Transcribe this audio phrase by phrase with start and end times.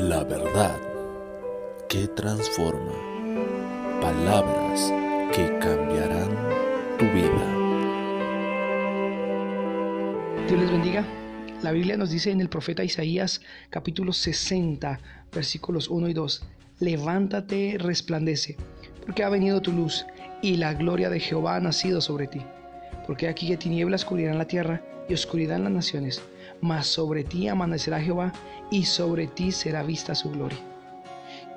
[0.00, 0.80] La verdad
[1.86, 2.94] que transforma.
[4.00, 4.90] Palabras
[5.30, 6.30] que cambiarán
[6.98, 7.46] tu vida.
[10.48, 11.04] Dios les bendiga.
[11.62, 14.98] La Biblia nos dice en el profeta Isaías capítulo 60
[15.34, 16.46] versículos 1 y 2.
[16.78, 18.56] Levántate, resplandece,
[19.04, 20.06] porque ha venido tu luz
[20.40, 22.40] y la gloria de Jehová ha nacido sobre ti.
[23.06, 26.22] Porque aquí que tinieblas cubrirán la tierra y oscuridad las naciones
[26.60, 28.32] mas sobre ti amanecerá Jehová
[28.70, 30.58] y sobre ti será vista su gloria.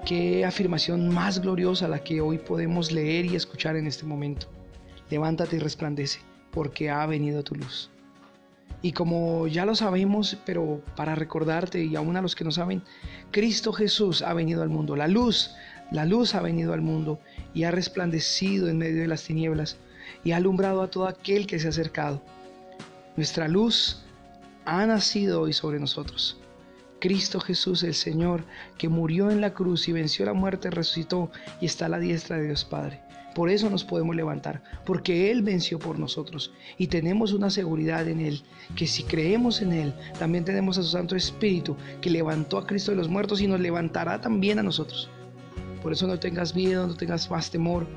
[0.05, 4.47] Qué afirmación más gloriosa la que hoy podemos leer y escuchar en este momento.
[5.09, 6.19] Levántate y resplandece,
[6.51, 7.89] porque ha venido tu luz.
[8.81, 12.83] Y como ya lo sabemos, pero para recordarte y aún a los que no saben,
[13.31, 14.97] Cristo Jesús ha venido al mundo.
[14.97, 15.55] La luz,
[15.89, 17.19] la luz ha venido al mundo
[17.53, 19.77] y ha resplandecido en medio de las tinieblas
[20.25, 22.21] y ha alumbrado a todo aquel que se ha acercado.
[23.15, 24.03] Nuestra luz
[24.65, 26.37] ha nacido hoy sobre nosotros.
[26.99, 28.45] Cristo Jesús el Señor,
[28.77, 32.37] que murió en la cruz y venció la muerte, resucitó y está a la diestra
[32.37, 33.01] de Dios Padre.
[33.35, 38.21] Por eso nos podemos levantar, porque Él venció por nosotros y tenemos una seguridad en
[38.21, 38.43] Él,
[38.75, 42.91] que si creemos en Él, también tenemos a su Santo Espíritu, que levantó a Cristo
[42.91, 45.09] de los muertos y nos levantará también a nosotros.
[45.81, 47.87] Por eso no tengas miedo, no tengas más temor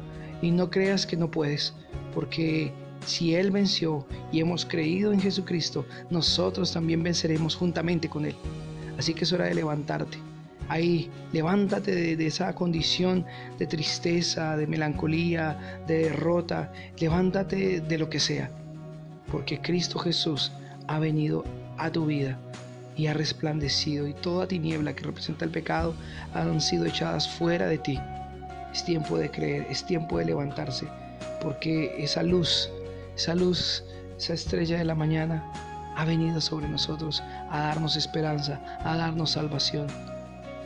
[0.43, 1.75] y no creas que no puedes,
[2.15, 2.73] porque
[3.05, 8.35] si Él venció y hemos creído en Jesucristo, nosotros también venceremos juntamente con Él.
[8.99, 10.19] Así que es hora de levantarte.
[10.69, 13.25] Ahí, levántate de, esa condición
[13.59, 16.73] de tristeza, de melancolía, de derrota.
[16.99, 18.51] Levántate de lo que sea.
[19.31, 20.51] Porque Cristo Jesús
[20.89, 21.45] ha venido
[21.79, 22.39] a tu vida
[22.97, 25.95] y ha resplandecido y toda tiniebla que representa el pecado
[26.33, 28.01] han sido echadas fuera de ti.
[28.73, 30.87] Es tiempo de creer, es tiempo de levantarse,
[31.43, 32.71] porque esa luz
[33.17, 33.83] esa luz,
[34.19, 35.51] esa estrella de la mañana
[35.97, 39.87] ha venido sobre nosotros a darnos esperanza, a darnos salvación.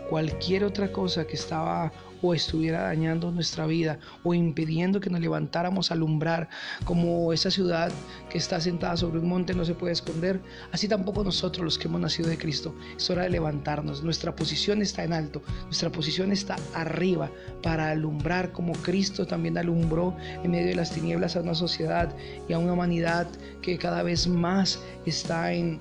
[0.09, 5.91] Cualquier otra cosa que estaba o estuviera dañando nuestra vida o impidiendo que nos levantáramos
[5.91, 6.49] a alumbrar
[6.84, 7.91] como esa ciudad
[8.28, 10.41] que está sentada sobre un monte no se puede esconder,
[10.72, 12.75] así tampoco nosotros los que hemos nacido de Cristo.
[12.97, 14.03] Es hora de levantarnos.
[14.03, 17.31] Nuestra posición está en alto, nuestra posición está arriba
[17.62, 22.15] para alumbrar como Cristo también alumbró en medio de las tinieblas a una sociedad
[22.48, 23.26] y a una humanidad
[23.62, 25.81] que cada vez más está en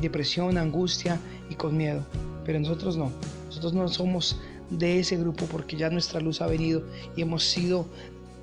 [0.00, 1.18] depresión, angustia
[1.50, 2.04] y con miedo.
[2.44, 3.10] Pero nosotros no.
[3.46, 4.38] Nosotros no somos
[4.70, 6.82] de ese grupo porque ya nuestra luz ha venido
[7.16, 7.86] y hemos sido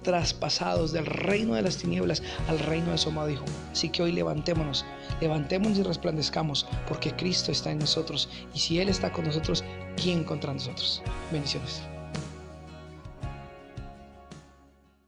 [0.04, 3.46] traspasados del reino de las tinieblas al reino de su amado Hijo.
[3.72, 4.86] Así que hoy levantémonos,
[5.20, 9.64] levantémonos y resplandezcamos porque Cristo está en nosotros y si Él está con nosotros,
[10.02, 11.04] ¿quién contra nosotros?
[11.32, 11.91] Bendiciones.